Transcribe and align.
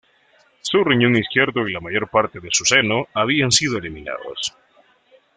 Su 0.61 0.83
riñón 0.83 1.15
izquierdo 1.15 1.67
y 1.67 1.73
la 1.73 1.79
mayor 1.79 2.09
parte 2.09 2.39
de 2.39 2.49
su 2.51 2.65
seno 2.65 3.05
habían 3.13 3.51
sido 3.51 3.77
eliminados. 3.77 4.51